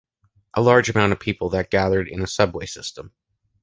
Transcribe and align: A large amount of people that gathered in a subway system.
A 0.55 0.61
large 0.63 0.89
amount 0.89 1.13
of 1.13 1.19
people 1.19 1.49
that 1.51 1.69
gathered 1.69 2.07
in 2.07 2.23
a 2.23 2.27
subway 2.27 2.65
system. 2.65 3.13